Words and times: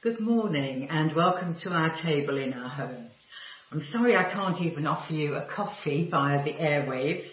Good 0.00 0.20
morning 0.20 0.86
and 0.88 1.12
welcome 1.16 1.56
to 1.64 1.70
our 1.70 1.92
table 2.04 2.38
in 2.38 2.52
our 2.52 2.68
home. 2.68 3.08
I'm 3.72 3.80
sorry 3.90 4.14
I 4.14 4.32
can't 4.32 4.60
even 4.60 4.86
offer 4.86 5.12
you 5.12 5.34
a 5.34 5.48
coffee 5.52 6.06
via 6.08 6.44
the 6.44 6.52
airwaves, 6.52 7.26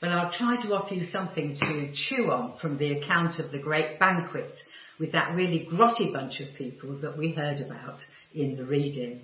but 0.00 0.10
I'll 0.10 0.32
try 0.32 0.60
to 0.60 0.74
offer 0.74 0.92
you 0.92 1.08
something 1.12 1.56
to 1.62 1.92
chew 1.94 2.32
on 2.32 2.58
from 2.60 2.78
the 2.78 2.98
account 2.98 3.38
of 3.38 3.52
the 3.52 3.60
great 3.60 4.00
banquet 4.00 4.52
with 4.98 5.12
that 5.12 5.36
really 5.36 5.68
grotty 5.70 6.12
bunch 6.12 6.40
of 6.40 6.52
people 6.58 6.98
that 7.00 7.16
we 7.16 7.30
heard 7.30 7.60
about 7.60 8.00
in 8.34 8.56
the 8.56 8.64
reading. 8.64 9.20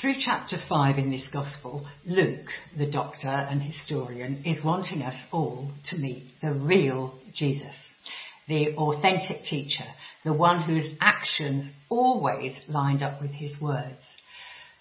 Through 0.00 0.14
chapter 0.18 0.58
5 0.68 0.98
in 0.98 1.10
this 1.10 1.26
Gospel, 1.32 1.86
Luke, 2.04 2.48
the 2.76 2.90
doctor 2.90 3.28
and 3.28 3.62
historian, 3.62 4.42
is 4.44 4.62
wanting 4.64 5.02
us 5.02 5.14
all 5.30 5.70
to 5.90 5.96
meet 5.96 6.26
the 6.42 6.52
real 6.52 7.14
Jesus, 7.32 7.74
the 8.48 8.74
authentic 8.74 9.44
teacher, 9.44 9.84
the 10.24 10.32
one 10.32 10.62
whose 10.62 10.96
actions 11.00 11.70
always 11.88 12.52
lined 12.66 13.04
up 13.04 13.22
with 13.22 13.30
his 13.30 13.52
words, 13.60 14.00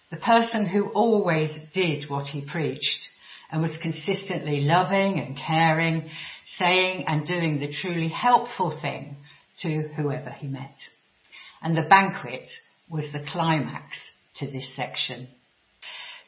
the 0.09 0.17
person 0.17 0.65
who 0.65 0.87
always 0.89 1.51
did 1.75 2.09
what 2.09 2.25
he 2.27 2.41
preached 2.41 3.07
and 3.51 3.61
was 3.61 3.77
consistently 3.83 4.61
loving 4.61 5.19
and 5.19 5.37
caring, 5.37 6.09
saying 6.57 7.05
and 7.07 7.27
doing 7.27 7.59
the 7.59 7.71
truly 7.81 8.09
helpful 8.09 8.75
thing 8.81 9.17
to 9.61 9.89
whoever 9.95 10.31
he 10.31 10.47
met. 10.47 10.75
And 11.61 11.77
the 11.77 11.83
banquet 11.83 12.49
was 12.89 13.05
the 13.13 13.23
climax 13.31 13.95
to 14.35 14.47
this 14.47 14.67
section. 14.75 15.27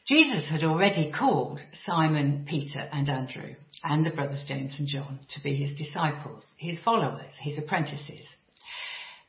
Jesus 0.08 0.48
had 0.50 0.64
already 0.64 1.12
called 1.12 1.60
Simon, 1.86 2.46
Peter 2.48 2.88
and 2.92 3.10
Andrew 3.10 3.56
and 3.84 4.06
the 4.06 4.12
brothers 4.12 4.44
James 4.48 4.74
and 4.78 4.88
John 4.88 5.20
to 5.34 5.42
be 5.42 5.56
his 5.56 5.78
disciples, 5.78 6.44
his 6.58 6.80
followers, 6.84 7.32
his 7.42 7.58
apprentices. 7.58 8.26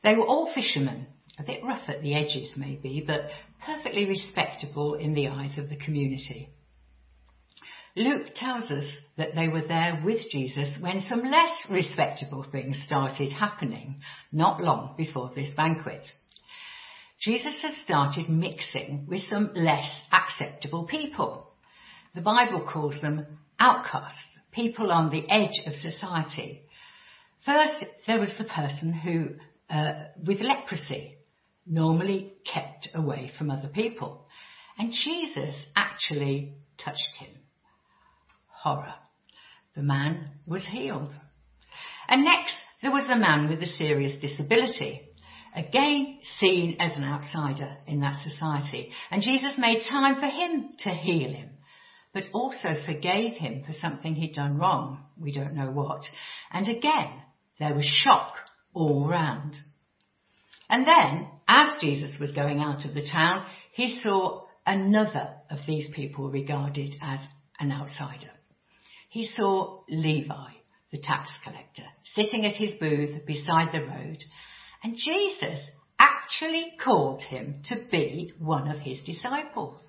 They 0.03 0.13
were 0.13 0.25
all 0.25 0.53
fishermen, 0.53 1.07
a 1.39 1.43
bit 1.43 1.63
rough 1.63 1.87
at 1.87 2.01
the 2.01 2.13
edges 2.15 2.49
maybe, 2.55 3.03
but 3.05 3.29
perfectly 3.65 4.05
respectable 4.05 4.93
in 4.93 5.15
the 5.15 5.29
eyes 5.29 5.57
of 5.57 5.69
the 5.69 5.77
community. 5.77 6.49
Luke 7.95 8.27
tells 8.35 8.69
us 8.69 8.85
that 9.17 9.33
they 9.33 9.47
were 9.47 9.67
there 9.67 9.99
with 10.05 10.29
Jesus 10.29 10.77
when 10.79 11.03
some 11.09 11.23
less 11.23 11.57
respectable 11.67 12.45
things 12.51 12.75
started 12.85 13.31
happening 13.31 13.95
not 14.31 14.61
long 14.61 14.93
before 14.95 15.31
this 15.35 15.49
banquet. 15.57 16.05
Jesus 17.19 17.53
has 17.63 17.73
started 17.83 18.29
mixing 18.29 19.05
with 19.07 19.21
some 19.29 19.51
less 19.55 19.89
acceptable 20.11 20.85
people. 20.85 21.51
The 22.13 22.21
Bible 22.21 22.61
calls 22.61 22.95
them 23.01 23.25
outcasts, 23.59 24.19
people 24.51 24.91
on 24.91 25.09
the 25.09 25.27
edge 25.29 25.59
of 25.65 25.73
society. 25.81 26.63
First, 27.43 27.85
there 28.05 28.19
was 28.19 28.31
the 28.37 28.43
person 28.43 28.93
who, 28.93 29.29
uh, 29.73 30.05
with 30.23 30.41
leprosy, 30.41 31.17
normally 31.65 32.33
kept 32.51 32.89
away 32.93 33.31
from 33.37 33.49
other 33.49 33.67
people. 33.67 34.27
And 34.77 34.91
Jesus 34.91 35.55
actually 35.75 36.53
touched 36.77 37.17
him. 37.19 37.29
Horror. 38.47 38.93
The 39.75 39.81
man 39.81 40.29
was 40.45 40.63
healed. 40.71 41.13
And 42.07 42.23
next, 42.23 42.55
there 42.81 42.91
was 42.91 43.07
the 43.07 43.15
man 43.15 43.49
with 43.49 43.61
a 43.61 43.77
serious 43.77 44.19
disability 44.21 45.07
again 45.57 46.19
seen 46.39 46.77
as 46.79 46.95
an 46.97 47.03
outsider 47.03 47.77
in 47.87 47.99
that 48.01 48.21
society. 48.23 48.91
And 49.11 49.21
Jesus 49.21 49.57
made 49.57 49.81
time 49.89 50.15
for 50.15 50.27
him 50.27 50.69
to 50.79 50.89
heal 50.91 51.33
him, 51.33 51.49
but 52.13 52.23
also 52.33 52.75
forgave 52.85 53.33
him 53.33 53.63
for 53.65 53.73
something 53.81 54.15
he'd 54.15 54.35
done 54.35 54.57
wrong. 54.57 55.03
We 55.19 55.33
don't 55.33 55.55
know 55.55 55.71
what. 55.71 56.03
And 56.51 56.69
again, 56.69 57.09
there 57.59 57.73
was 57.73 57.85
shock 57.85 58.33
all 58.73 59.07
round. 59.09 59.55
And 60.69 60.85
then, 60.85 61.27
as 61.47 61.73
Jesus 61.81 62.19
was 62.19 62.31
going 62.31 62.59
out 62.59 62.85
of 62.85 62.93
the 62.93 63.07
town, 63.09 63.45
he 63.73 63.99
saw 64.03 64.43
another 64.65 65.35
of 65.49 65.59
these 65.65 65.87
people 65.95 66.29
regarded 66.29 66.93
as 67.01 67.19
an 67.59 67.71
outsider. 67.71 68.31
He 69.09 69.29
saw 69.35 69.81
Levi, 69.89 70.51
the 70.91 71.01
tax 71.01 71.29
collector, 71.43 71.85
sitting 72.15 72.45
at 72.45 72.55
his 72.55 72.73
booth 72.79 73.25
beside 73.25 73.71
the 73.71 73.85
road 73.85 74.17
and 74.83 74.95
Jesus 74.97 75.59
actually 75.99 76.73
called 76.83 77.21
him 77.21 77.61
to 77.65 77.75
be 77.91 78.33
one 78.39 78.67
of 78.69 78.79
his 78.79 78.99
disciples. 79.05 79.81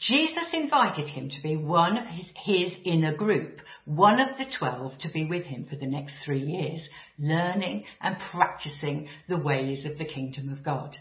Jesus 0.00 0.48
invited 0.52 1.08
him 1.08 1.30
to 1.30 1.42
be 1.42 1.56
one 1.56 1.96
of 1.96 2.06
his, 2.06 2.26
his, 2.44 2.72
inner 2.84 3.14
group, 3.14 3.60
one 3.84 4.20
of 4.20 4.36
the 4.36 4.46
twelve 4.58 4.98
to 5.00 5.10
be 5.12 5.24
with 5.24 5.44
him 5.44 5.66
for 5.68 5.76
the 5.76 5.86
next 5.86 6.14
three 6.24 6.40
years, 6.40 6.80
learning 7.18 7.84
and 8.00 8.16
practicing 8.32 9.08
the 9.28 9.38
ways 9.38 9.86
of 9.86 9.98
the 9.98 10.04
kingdom 10.04 10.52
of 10.52 10.64
God. 10.64 10.96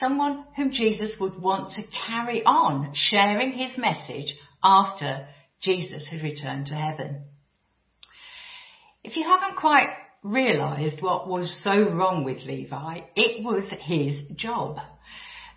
Someone 0.00 0.44
whom 0.56 0.72
Jesus 0.72 1.10
would 1.20 1.40
want 1.40 1.72
to 1.74 1.82
carry 2.06 2.42
on 2.44 2.94
sharing 2.94 3.52
his 3.52 3.76
message 3.76 4.34
after 4.62 5.28
Jesus 5.60 6.06
had 6.10 6.22
returned 6.22 6.66
to 6.66 6.74
heaven. 6.74 7.24
If 9.02 9.16
you 9.16 9.24
haven't 9.24 9.58
quite 9.58 9.88
realised 10.24 11.02
what 11.02 11.28
was 11.28 11.54
so 11.62 11.90
wrong 11.90 12.24
with 12.24 12.38
Levi, 12.38 13.00
it 13.14 13.44
was 13.44 13.64
his 13.82 14.36
job. 14.36 14.78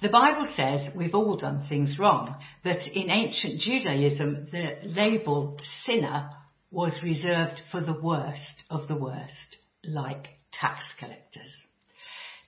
The 0.01 0.09
Bible 0.09 0.47
says 0.55 0.93
we've 0.95 1.15
all 1.15 1.37
done 1.37 1.65
things 1.67 1.97
wrong, 1.97 2.35
but 2.63 2.85
in 2.93 3.09
ancient 3.09 3.61
Judaism, 3.61 4.49
the 4.51 4.73
label 4.83 5.59
sinner 5.85 6.29
was 6.69 6.99
reserved 7.01 7.61
for 7.71 7.81
the 7.81 7.99
worst 7.99 8.63
of 8.69 8.87
the 8.87 8.97
worst, 8.97 9.57
like 9.83 10.27
tax 10.51 10.83
collectors. 10.99 11.51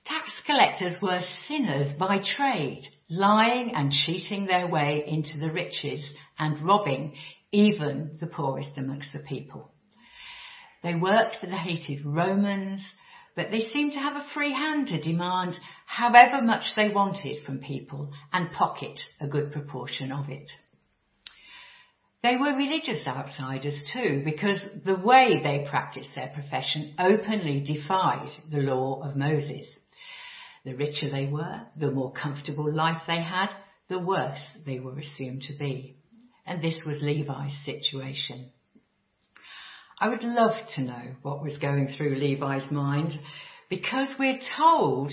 Tax 0.04 0.28
collectors 0.46 0.96
were 1.00 1.22
sinners 1.48 1.92
by 1.98 2.20
trade, 2.36 2.86
lying 3.08 3.74
and 3.74 3.92
cheating 3.92 4.46
their 4.46 4.68
way 4.68 5.04
into 5.06 5.38
the 5.38 5.50
riches 5.50 6.00
and 6.38 6.64
robbing 6.64 7.14
even 7.50 8.16
the 8.20 8.26
poorest 8.26 8.76
amongst 8.76 9.12
the 9.12 9.20
people. 9.20 9.72
They 10.82 10.94
worked 10.94 11.36
for 11.40 11.46
the 11.46 11.58
hated 11.58 12.04
Romans, 12.04 12.80
but 13.36 13.50
they 13.50 13.68
seemed 13.72 13.92
to 13.92 14.00
have 14.00 14.16
a 14.16 14.26
free 14.34 14.52
hand 14.52 14.88
to 14.88 15.00
demand 15.00 15.58
however 15.86 16.42
much 16.42 16.64
they 16.74 16.88
wanted 16.88 17.44
from 17.44 17.58
people 17.58 18.12
and 18.32 18.52
pocket 18.52 19.00
a 19.20 19.26
good 19.26 19.52
proportion 19.52 20.10
of 20.10 20.28
it. 20.28 20.50
They 22.22 22.36
were 22.36 22.54
religious 22.54 23.06
outsiders 23.06 23.82
too, 23.94 24.22
because 24.24 24.58
the 24.84 24.96
way 24.96 25.40
they 25.42 25.66
practiced 25.68 26.10
their 26.14 26.30
profession 26.34 26.94
openly 26.98 27.60
defied 27.60 28.28
the 28.50 28.58
law 28.58 29.02
of 29.02 29.16
Moses. 29.16 29.66
The 30.64 30.74
richer 30.74 31.10
they 31.10 31.26
were, 31.26 31.62
the 31.78 31.90
more 31.90 32.12
comfortable 32.12 32.70
life 32.70 33.02
they 33.06 33.22
had, 33.22 33.48
the 33.88 34.00
worse 34.00 34.40
they 34.66 34.78
were 34.78 34.98
assumed 34.98 35.42
to 35.42 35.56
be. 35.58 35.96
And 36.46 36.62
this 36.62 36.76
was 36.84 36.98
Levi's 37.00 37.56
situation. 37.64 38.50
I 40.00 40.08
would 40.08 40.22
love 40.22 40.54
to 40.76 40.80
know 40.80 41.02
what 41.20 41.42
was 41.42 41.58
going 41.58 41.88
through 41.88 42.16
Levi's 42.16 42.70
mind 42.70 43.12
because 43.68 44.08
we're 44.18 44.40
told 44.56 45.12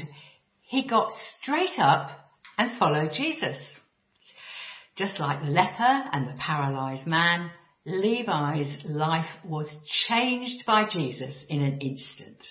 he 0.62 0.88
got 0.88 1.12
straight 1.42 1.78
up 1.78 2.10
and 2.58 2.80
followed 2.80 3.12
Jesus. 3.12 3.58
Just 4.98 5.20
like 5.20 5.42
the 5.42 5.50
leper 5.50 6.04
and 6.14 6.28
the 6.28 6.40
paralyzed 6.40 7.06
man, 7.06 7.52
Levi's 7.86 8.86
life 8.86 9.30
was 9.44 9.68
changed 10.08 10.66
by 10.66 10.88
Jesus 10.90 11.36
in 11.50 11.62
an 11.62 11.80
instant, 11.82 12.42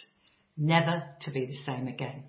never 0.58 1.04
to 1.22 1.30
be 1.30 1.46
the 1.46 1.64
same 1.64 1.88
again. 1.88 2.24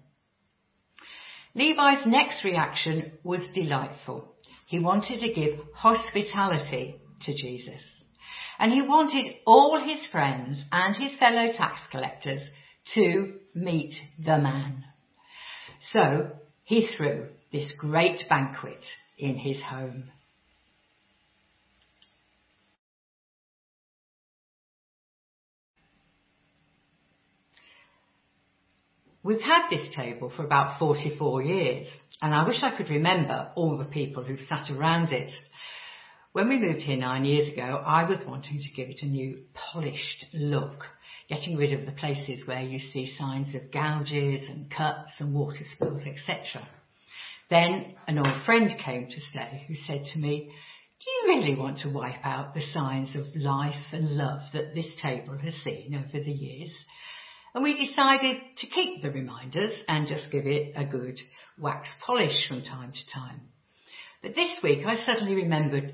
Levi's 1.53 2.05
next 2.05 2.45
reaction 2.45 3.11
was 3.23 3.41
delightful. 3.53 4.35
He 4.67 4.79
wanted 4.79 5.19
to 5.19 5.33
give 5.33 5.59
hospitality 5.73 6.95
to 7.23 7.33
Jesus 7.35 7.81
and 8.59 8.71
he 8.71 8.81
wanted 8.81 9.35
all 9.45 9.79
his 9.83 10.05
friends 10.07 10.63
and 10.71 10.95
his 10.95 11.17
fellow 11.19 11.51
tax 11.53 11.79
collectors 11.91 12.41
to 12.93 13.33
meet 13.53 13.93
the 14.17 14.37
man. 14.37 14.83
So 15.93 16.31
he 16.63 16.87
threw 16.95 17.27
this 17.51 17.71
great 17.77 18.23
banquet 18.29 18.83
in 19.17 19.37
his 19.37 19.61
home. 19.61 20.05
We've 29.23 29.41
had 29.41 29.67
this 29.69 29.93
table 29.93 30.31
for 30.33 30.45
about 30.45 30.79
44 30.79 31.41
years, 31.43 31.87
and 32.21 32.33
I 32.33 32.47
wish 32.47 32.63
I 32.63 32.77
could 32.77 32.89
remember 32.89 33.51
all 33.55 33.77
the 33.77 33.83
people 33.83 34.23
who 34.23 34.37
sat 34.37 34.71
around 34.71 35.11
it. 35.11 35.29
When 36.37 36.49
we 36.49 36.59
moved 36.59 36.83
here 36.83 36.97
nine 36.97 37.25
years 37.25 37.51
ago, 37.51 37.81
I 37.83 38.07
was 38.07 38.19
wanting 38.27 38.59
to 38.59 38.75
give 38.75 38.89
it 38.89 39.01
a 39.01 39.07
new 39.07 39.39
polished 39.55 40.25
look, 40.35 40.85
getting 41.27 41.57
rid 41.57 41.73
of 41.73 41.87
the 41.87 41.91
places 41.93 42.45
where 42.45 42.61
you 42.61 42.77
see 42.77 43.11
signs 43.17 43.55
of 43.55 43.71
gouges 43.71 44.47
and 44.47 44.69
cuts 44.69 45.09
and 45.17 45.33
water 45.33 45.63
spills, 45.73 46.03
etc. 46.05 46.69
Then 47.49 47.95
an 48.07 48.19
old 48.19 48.43
friend 48.45 48.69
came 48.85 49.07
to 49.07 49.19
stay 49.31 49.65
who 49.67 49.73
said 49.87 50.03
to 50.13 50.19
me, 50.19 50.51
do 50.99 51.09
you 51.09 51.35
really 51.39 51.55
want 51.55 51.79
to 51.79 51.89
wipe 51.89 52.23
out 52.23 52.53
the 52.53 52.61
signs 52.71 53.15
of 53.15 53.25
life 53.35 53.91
and 53.91 54.15
love 54.15 54.41
that 54.53 54.75
this 54.75 54.91
table 55.01 55.39
has 55.39 55.55
seen 55.63 55.95
over 55.95 56.23
the 56.23 56.31
years? 56.31 56.69
And 57.55 57.63
we 57.63 57.83
decided 57.83 58.37
to 58.59 58.67
keep 58.67 59.01
the 59.01 59.09
reminders 59.09 59.73
and 59.87 60.07
just 60.07 60.29
give 60.31 60.45
it 60.45 60.73
a 60.75 60.85
good 60.85 61.19
wax 61.57 61.89
polish 62.05 62.47
from 62.47 62.61
time 62.61 62.91
to 62.91 63.11
time. 63.11 63.41
But 64.21 64.35
this 64.35 64.51
week 64.61 64.85
I 64.85 65.03
suddenly 65.03 65.33
remembered 65.33 65.93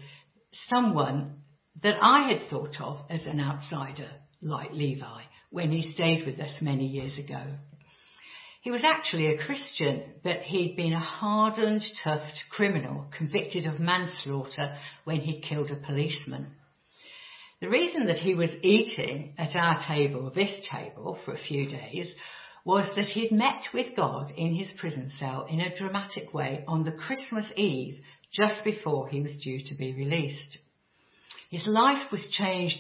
someone 0.70 1.42
that 1.82 1.98
I 2.02 2.30
had 2.30 2.50
thought 2.50 2.80
of 2.80 3.00
as 3.10 3.22
an 3.26 3.40
outsider, 3.40 4.10
like 4.42 4.72
Levi, 4.72 5.22
when 5.50 5.72
he 5.72 5.94
stayed 5.94 6.26
with 6.26 6.40
us 6.40 6.62
many 6.62 6.88
years 6.88 7.18
ago. 7.18 7.44
He 8.62 8.72
was 8.72 8.84
actually 8.86 9.28
a 9.28 9.46
Christian, 9.46 10.04
but 10.24 10.40
he'd 10.44 10.78
been 10.78 10.94
a 10.94 11.00
hardened, 11.00 11.84
tough 12.04 12.24
criminal 12.50 13.08
convicted 13.18 13.66
of 13.66 13.80
manslaughter 13.80 14.78
when 15.04 15.20
he'd 15.20 15.44
killed 15.44 15.70
a 15.70 15.76
policeman. 15.76 16.48
The 17.60 17.70
reason 17.70 18.08
that 18.08 18.18
he 18.18 18.36
was 18.36 18.50
eating 18.62 19.36
at 19.38 19.56
our 19.56 19.86
table, 19.86 20.32
this 20.34 20.52
table, 20.72 21.18
for 21.26 21.34
a 21.34 21.44
few 21.48 21.70
days, 21.70 22.08
was 22.66 22.88
that 22.96 23.06
he'd 23.06 23.32
met 23.32 23.64
with 23.74 23.96
God 23.96 24.32
in 24.38 24.56
his 24.56 24.72
prison 24.78 25.12
cell 25.20 25.46
in 25.50 25.60
a 25.60 25.76
dramatic 25.76 26.34
way 26.34 26.64
on 26.68 26.84
the 26.84 26.94
Christmas 26.94 27.46
Eve 27.58 28.02
just 28.34 28.64
before 28.64 29.08
he 29.08 29.22
was 29.22 29.38
due 29.44 29.60
to 29.68 29.76
be 29.76 29.94
released. 29.94 30.58
His 31.50 31.68
life 31.68 32.12
was 32.12 32.26
changed 32.32 32.80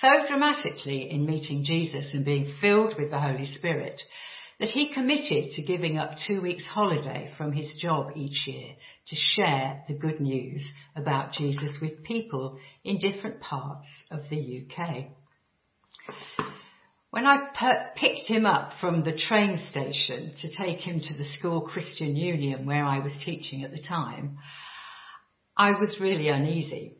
so 0.00 0.08
dramatically 0.28 1.10
in 1.10 1.26
meeting 1.26 1.64
Jesus 1.64 2.06
and 2.12 2.24
being 2.24 2.54
filled 2.60 2.94
with 2.98 3.10
the 3.10 3.20
Holy 3.20 3.46
Spirit 3.54 4.00
that 4.60 4.70
he 4.70 4.94
committed 4.94 5.50
to 5.50 5.62
giving 5.62 5.98
up 5.98 6.12
two 6.26 6.40
weeks 6.40 6.64
holiday 6.64 7.30
from 7.36 7.52
his 7.52 7.72
job 7.80 8.12
each 8.14 8.46
year 8.46 8.74
to 9.08 9.16
share 9.16 9.82
the 9.88 9.94
good 9.94 10.20
news 10.20 10.62
about 10.96 11.32
Jesus 11.32 11.76
with 11.82 12.02
people 12.04 12.58
in 12.84 12.98
different 12.98 13.40
parts 13.40 13.86
of 14.10 14.20
the 14.30 14.64
UK. 14.64 15.06
When 17.10 17.26
I 17.26 17.48
per- 17.54 17.90
picked 17.96 18.26
him 18.26 18.46
up 18.46 18.72
from 18.80 19.04
the 19.04 19.16
train 19.16 19.60
station 19.70 20.34
to 20.40 20.56
take 20.56 20.78
him 20.78 21.00
to 21.00 21.14
the 21.14 21.28
school 21.38 21.60
Christian 21.60 22.16
Union 22.16 22.66
where 22.66 22.84
I 22.84 23.00
was 23.00 23.12
teaching 23.24 23.64
at 23.64 23.70
the 23.70 23.82
time, 23.82 24.38
I 25.56 25.72
was 25.72 26.00
really 26.00 26.28
uneasy. 26.28 26.96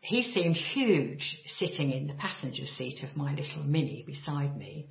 He 0.00 0.32
seemed 0.32 0.56
huge 0.56 1.38
sitting 1.58 1.90
in 1.90 2.06
the 2.06 2.14
passenger 2.14 2.64
seat 2.76 3.02
of 3.02 3.16
my 3.16 3.34
little 3.34 3.64
Mini 3.64 4.04
beside 4.06 4.56
me 4.56 4.88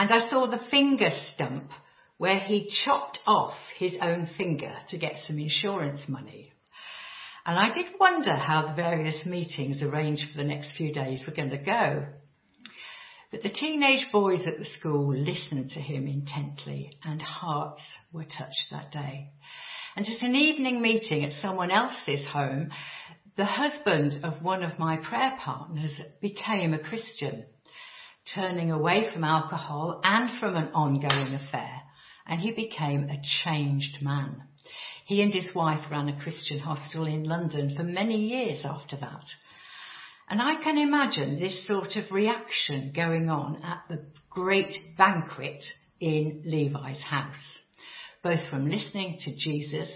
and 0.00 0.10
I 0.10 0.30
saw 0.30 0.46
the 0.46 0.64
finger 0.70 1.10
stump 1.34 1.70
where 2.16 2.38
he 2.38 2.72
chopped 2.84 3.18
off 3.26 3.52
his 3.76 3.92
own 4.00 4.30
finger 4.38 4.72
to 4.88 4.96
get 4.96 5.20
some 5.26 5.38
insurance 5.38 6.00
money. 6.08 6.50
And 7.44 7.58
I 7.58 7.74
did 7.74 8.00
wonder 8.00 8.34
how 8.34 8.66
the 8.66 8.72
various 8.72 9.26
meetings 9.26 9.82
arranged 9.82 10.32
for 10.32 10.38
the 10.38 10.48
next 10.48 10.70
few 10.74 10.90
days 10.94 11.20
were 11.26 11.34
going 11.34 11.50
to 11.50 11.58
go. 11.58 12.06
But 13.30 13.42
the 13.42 13.50
teenage 13.50 14.06
boys 14.10 14.40
at 14.46 14.58
the 14.58 14.70
school 14.78 15.14
listened 15.14 15.70
to 15.72 15.80
him 15.80 16.06
intently 16.06 16.96
and 17.04 17.20
hearts 17.20 17.82
were 18.10 18.24
touched 18.24 18.68
that 18.70 18.92
day. 18.92 19.28
And 19.96 20.06
at 20.06 20.22
an 20.22 20.36
evening 20.36 20.80
meeting 20.80 21.24
at 21.24 21.40
someone 21.40 21.70
else's 21.70 22.26
home, 22.28 22.70
the 23.36 23.44
husband 23.44 24.24
of 24.24 24.42
one 24.42 24.62
of 24.62 24.78
my 24.78 24.96
prayer 24.96 25.36
partners 25.38 25.92
became 26.20 26.74
a 26.74 26.78
Christian 26.78 27.44
turning 28.34 28.70
away 28.70 29.10
from 29.12 29.24
alcohol 29.24 30.00
and 30.04 30.38
from 30.38 30.56
an 30.56 30.68
ongoing 30.74 31.34
affair, 31.34 31.82
and 32.26 32.40
he 32.40 32.52
became 32.52 33.08
a 33.08 33.22
changed 33.44 34.02
man. 34.02 34.42
He 35.06 35.22
and 35.22 35.34
his 35.34 35.54
wife 35.54 35.90
ran 35.90 36.08
a 36.08 36.20
Christian 36.22 36.60
hostel 36.60 37.06
in 37.06 37.24
London 37.24 37.74
for 37.76 37.82
many 37.82 38.26
years 38.26 38.60
after 38.64 38.96
that. 38.96 39.24
And 40.28 40.40
I 40.40 40.62
can 40.62 40.78
imagine 40.78 41.40
this 41.40 41.66
sort 41.66 41.96
of 41.96 42.12
reaction 42.12 42.92
going 42.94 43.28
on 43.28 43.60
at 43.64 43.82
the 43.88 44.04
great 44.28 44.96
banquet 44.96 45.64
in 45.98 46.42
Levi's 46.44 47.00
house, 47.00 47.34
both 48.22 48.40
from 48.50 48.68
listening 48.68 49.18
to 49.24 49.34
Jesus 49.36 49.88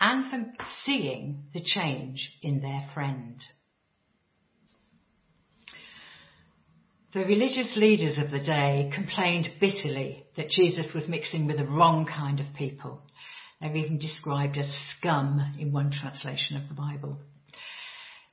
and 0.00 0.30
from 0.30 0.52
seeing 0.84 1.44
the 1.52 1.62
change 1.62 2.30
in 2.42 2.60
their 2.60 2.88
friend. 2.94 3.40
The 7.12 7.24
religious 7.24 7.76
leaders 7.76 8.18
of 8.18 8.30
the 8.30 8.38
day 8.38 8.90
complained 8.94 9.48
bitterly 9.60 10.24
that 10.36 10.48
Jesus 10.48 10.94
was 10.94 11.08
mixing 11.08 11.46
with 11.46 11.56
the 11.58 11.64
wrong 11.64 12.06
kind 12.06 12.38
of 12.38 12.46
people. 12.56 13.02
They 13.60 13.68
were 13.68 13.76
even 13.76 13.98
described 13.98 14.56
as 14.56 14.70
scum 14.96 15.54
in 15.58 15.72
one 15.72 15.90
translation 15.90 16.56
of 16.56 16.68
the 16.68 16.74
Bible. 16.74 17.18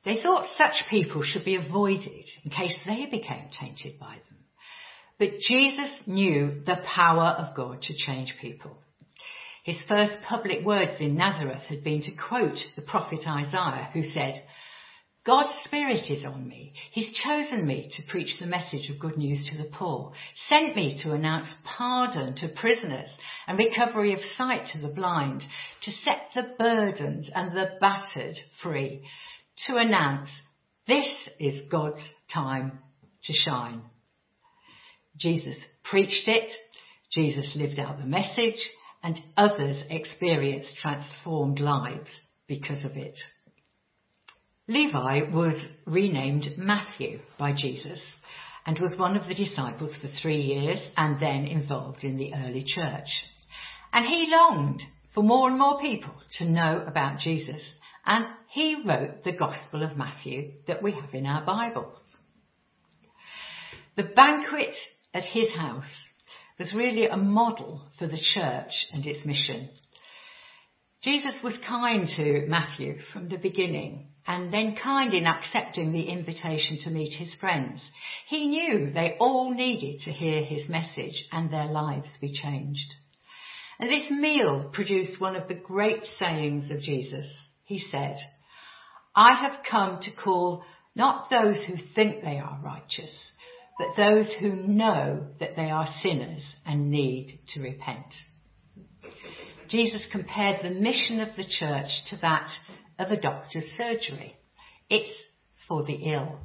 They 0.06 0.22
thought 0.22 0.48
such 0.58 0.90
people 0.90 1.24
should 1.24 1.44
be 1.44 1.56
avoided 1.56 2.26
in 2.46 2.52
case 2.52 2.76
they 2.86 3.08
became 3.08 3.50
tainted 3.60 4.00
by 4.00 4.14
them. 4.14 4.38
But 5.20 5.40
Jesus 5.40 5.90
knew 6.06 6.62
the 6.66 6.78
power 6.86 7.36
of 7.38 7.56
God 7.56 7.82
to 7.82 7.94
change 7.94 8.36
people. 8.40 8.78
His 9.68 9.84
first 9.86 10.22
public 10.24 10.66
words 10.66 10.94
in 11.02 11.18
Nazareth 11.18 11.64
had 11.68 11.84
been 11.84 12.02
to 12.04 12.12
quote 12.12 12.58
the 12.78 12.82
prophet 12.82 13.28
Isaiah 13.28 13.90
who 13.92 14.02
said, 14.02 14.42
God's 15.26 15.62
Spirit 15.66 16.10
is 16.10 16.24
on 16.24 16.48
me. 16.48 16.72
He's 16.94 17.12
chosen 17.12 17.68
me 17.68 17.92
to 17.98 18.10
preach 18.10 18.38
the 18.40 18.46
message 18.46 18.90
of 18.90 18.98
good 18.98 19.18
news 19.18 19.46
to 19.50 19.58
the 19.58 19.70
poor, 19.70 20.14
sent 20.48 20.78
me 20.78 20.98
to 21.04 21.12
announce 21.12 21.50
pardon 21.66 22.36
to 22.38 22.48
prisoners 22.48 23.10
and 23.46 23.58
recovery 23.58 24.14
of 24.14 24.22
sight 24.38 24.68
to 24.72 24.80
the 24.80 24.88
blind, 24.88 25.44
to 25.84 25.92
set 25.92 26.30
the 26.34 26.56
burdened 26.58 27.30
and 27.36 27.52
the 27.52 27.72
battered 27.82 28.38
free, 28.64 29.04
to 29.66 29.76
announce 29.76 30.30
this 30.88 31.10
is 31.42 31.70
God's 31.70 32.00
time 32.34 32.80
to 33.26 33.34
shine. 33.34 33.82
Jesus 35.18 35.58
preached 35.84 36.30
it, 36.30 36.50
Jesus 37.12 37.52
lived 37.54 37.80
out 37.80 38.00
the 38.00 38.06
message, 38.06 38.66
and 39.08 39.22
others 39.38 39.78
experienced 39.90 40.76
transformed 40.82 41.62
lives 41.62 42.10
because 42.46 42.84
of 42.84 42.98
it. 42.98 43.16
Levi 44.68 45.22
was 45.32 45.66
renamed 45.86 46.46
Matthew 46.58 47.22
by 47.40 47.54
Jesus 47.54 48.02
and 48.66 48.78
was 48.80 49.00
one 49.00 49.16
of 49.16 49.26
the 49.30 49.34
disciples 49.34 49.96
for 50.02 50.10
three 50.22 50.42
years 50.42 50.80
and 50.98 51.22
then 51.22 51.46
involved 51.46 52.04
in 52.04 52.18
the 52.18 52.34
early 52.34 52.66
church. 52.68 53.08
And 53.94 54.06
he 54.06 54.28
longed 54.30 54.82
for 55.16 55.24
more 55.24 55.48
and 55.48 55.58
more 55.58 55.80
people 55.80 56.14
to 56.40 56.46
know 56.46 56.84
about 56.86 57.20
Jesus 57.20 57.62
and 58.06 58.26
he 58.50 58.84
wrote 58.86 59.24
the 59.24 59.32
Gospel 59.32 59.84
of 59.84 59.96
Matthew 59.96 60.52
that 60.68 60.84
we 60.84 60.92
have 60.92 61.14
in 61.14 61.26
our 61.26 61.46
Bibles. 61.46 61.98
The 63.96 64.04
banquet 64.04 64.76
at 65.14 65.24
his 65.24 65.50
house 65.56 65.86
was 66.60 66.74
really 66.74 67.08
a 67.08 67.18
model 67.18 67.84
for 68.00 68.08
the 68.08 68.20
church 68.34 68.88
and 68.92 69.06
its 69.06 69.26
mission. 69.26 69.70
Jesus 71.04 71.36
was 71.44 71.54
kind 71.68 72.08
to 72.18 72.48
Matthew 72.48 73.00
from 73.14 73.30
the 73.30 73.38
beginning 73.38 74.08
and 74.26 74.52
then 74.54 74.76
kind 74.76 75.14
in 75.14 75.26
accepting 75.26 75.94
the 75.94 76.04
invitation 76.04 76.80
to 76.82 76.90
meet 76.90 77.14
his 77.14 77.34
friends. 77.36 77.80
He 78.28 78.48
knew 78.48 78.92
they 78.92 79.16
all 79.20 79.54
needed 79.54 80.02
to 80.02 80.12
hear 80.12 80.44
his 80.44 80.68
message 80.68 81.26
and 81.32 81.52
their 81.52 81.68
lives 81.68 82.10
be 82.20 82.34
changed. 82.34 82.94
And 83.80 83.90
this 83.90 84.10
meal 84.10 84.70
produced 84.74 85.22
one 85.22 85.36
of 85.36 85.48
the 85.48 85.54
great 85.54 86.04
sayings 86.20 86.72
of 86.72 86.82
Jesus. 86.82 87.26
He 87.64 87.82
said, 87.92 88.18
I 89.16 89.34
have 89.34 89.64
come 89.70 90.02
to 90.02 90.12
call 90.12 90.64
not 90.96 91.30
those 91.30 91.64
who 91.66 91.76
think 91.96 92.22
they 92.24 92.40
are 92.40 92.60
righteous, 92.64 93.12
but 93.78 93.96
those 93.96 94.28
who 94.40 94.56
know 94.56 95.28
that 95.40 95.56
they 95.56 95.70
are 95.70 95.88
sinners 96.02 96.42
and 96.66 96.90
need 96.90 97.40
to 97.54 97.62
repent. 97.62 98.14
Jesus 99.70 100.06
compared 100.12 100.64
the 100.64 100.80
mission 100.80 101.20
of 101.20 101.36
the 101.36 101.46
church 101.46 101.90
to 102.10 102.18
that 102.22 102.50
of 102.98 103.12
a 103.12 103.20
doctor's 103.20 103.66
surgery. 103.76 104.36
It's 104.90 105.14
for 105.68 105.84
the 105.84 105.94
ill. 105.94 106.40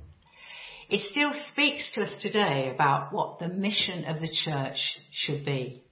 It 0.91 1.09
still 1.11 1.33
speaks 1.53 1.85
to 1.95 2.03
us 2.03 2.21
today 2.21 2.71
about 2.75 3.13
what 3.13 3.39
the 3.39 3.49
mission 3.49 4.05
of 4.05 4.21
the 4.21 4.29
church 4.45 4.77
should 5.11 5.45
be. 5.45 5.85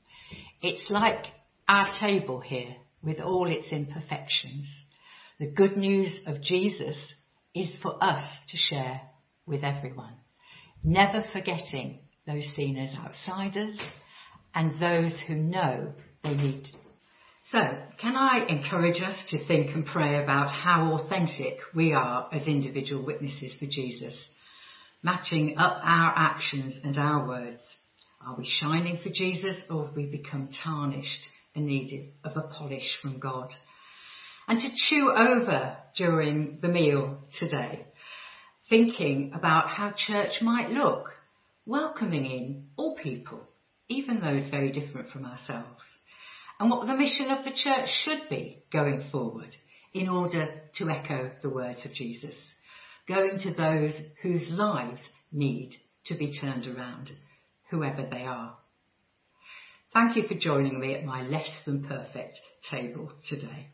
It's 0.61 0.91
like 0.91 1.25
our 1.67 1.89
table 1.99 2.41
here 2.41 2.75
with 3.03 3.21
all 3.21 3.51
its 3.51 3.69
imperfections. 3.71 4.67
The 5.39 5.47
good 5.47 5.77
news 5.77 6.13
of 6.27 6.43
Jesus 6.43 6.97
is 7.55 7.71
for 7.83 8.03
us 8.03 8.25
to 8.51 8.57
share 8.57 9.01
with 9.47 9.65
everyone, 9.65 10.15
never 10.83 11.25
forgetting 11.33 12.01
those 12.27 12.47
seen 12.55 12.77
as 12.77 12.95
outsiders 12.95 13.79
and 14.55 14.81
those 14.81 15.19
who 15.27 15.35
know 15.35 15.93
they 16.23 16.35
need 16.35 16.67
so, 17.53 17.59
can 18.01 18.15
I 18.15 18.47
encourage 18.49 19.03
us 19.03 19.17
to 19.31 19.45
think 19.49 19.75
and 19.75 19.85
pray 19.85 20.23
about 20.23 20.51
how 20.51 20.93
authentic 20.95 21.59
we 21.75 21.93
are 21.93 22.29
as 22.33 22.47
individual 22.47 23.05
witnesses 23.05 23.53
for 23.59 23.67
Jesus, 23.67 24.15
matching 25.03 25.57
up 25.59 25.81
our 25.83 26.13
actions 26.17 26.75
and 26.85 26.97
our 26.97 27.27
words? 27.27 27.63
Are 28.25 28.37
we 28.37 28.47
shining 28.47 29.01
for 29.03 29.11
Jesus 29.13 29.57
or 29.69 29.87
have 29.87 29.97
we 29.97 30.07
become 30.07 30.51
tarnished 30.63 31.23
and 31.57 31.67
needed 31.67 32.13
of 32.23 32.37
a 32.37 32.43
polish 32.43 32.89
from 33.03 33.19
God? 33.19 33.51
and 34.51 34.59
to 34.59 34.69
chew 34.89 35.13
over 35.13 35.77
during 35.97 36.59
the 36.61 36.67
meal 36.67 37.19
today, 37.39 37.87
thinking 38.71 39.33
about 39.35 39.69
how 39.69 39.93
church 39.95 40.41
might 40.41 40.71
look, 40.71 41.11
welcoming 41.67 42.25
in 42.25 42.67
all 42.77 42.97
people, 42.97 43.41
even 43.89 44.21
those 44.21 44.49
very 44.51 44.71
different 44.71 45.11
from 45.11 45.27
ourselves, 45.27 45.83
and 46.59 46.71
what 46.71 46.87
the 46.87 46.95
mission 46.95 47.31
of 47.31 47.45
the 47.45 47.51
church 47.51 47.89
should 48.05 48.29
be 48.31 48.63
going 48.73 49.05
forward 49.11 49.55
in 49.93 50.09
order 50.09 50.49
to 50.77 50.89
echo 50.89 51.33
the 51.43 51.51
words 51.51 51.85
of 51.85 51.93
Jesus, 51.93 52.35
going 53.09 53.41
to 53.43 53.53
those 53.53 53.93
whose 54.23 54.49
lives 54.49 55.03
need 55.33 55.73
to 56.07 56.17
be 56.17 56.39
turned 56.39 56.67
around, 56.67 57.11
whoever 57.71 58.07
they 58.09 58.23
are. 58.23 58.57
Thank 59.93 60.17
you 60.17 60.29
for 60.29 60.35
joining 60.35 60.79
me 60.79 60.95
at 60.95 61.05
my 61.05 61.23
less 61.23 61.51
than 61.67 61.85
perfect 61.85 62.39
table 62.71 63.11
today. 63.29 63.71